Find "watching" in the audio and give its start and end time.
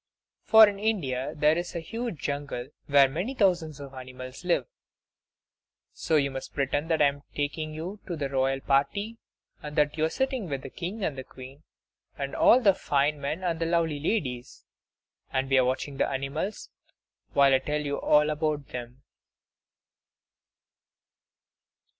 15.65-15.97